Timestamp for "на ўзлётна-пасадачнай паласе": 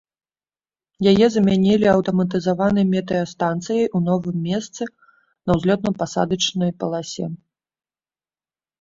5.45-7.25